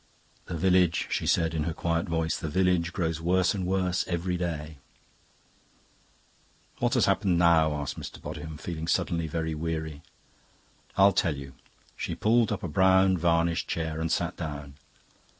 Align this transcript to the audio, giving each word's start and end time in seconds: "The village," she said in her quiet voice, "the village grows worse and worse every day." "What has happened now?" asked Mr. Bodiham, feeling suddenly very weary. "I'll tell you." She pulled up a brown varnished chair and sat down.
"The 0.47 0.57
village," 0.57 1.05
she 1.11 1.27
said 1.27 1.53
in 1.53 1.65
her 1.65 1.75
quiet 1.75 2.07
voice, 2.09 2.35
"the 2.35 2.49
village 2.49 2.91
grows 2.91 3.21
worse 3.21 3.53
and 3.53 3.67
worse 3.67 4.03
every 4.07 4.35
day." 4.35 4.79
"What 6.79 6.95
has 6.95 7.05
happened 7.05 7.37
now?" 7.37 7.73
asked 7.75 7.99
Mr. 7.99 8.19
Bodiham, 8.19 8.57
feeling 8.59 8.87
suddenly 8.87 9.27
very 9.27 9.53
weary. 9.53 10.01
"I'll 10.97 11.13
tell 11.13 11.35
you." 11.37 11.53
She 11.95 12.15
pulled 12.15 12.51
up 12.51 12.63
a 12.63 12.67
brown 12.67 13.15
varnished 13.15 13.67
chair 13.67 14.01
and 14.01 14.11
sat 14.11 14.35
down. 14.37 14.73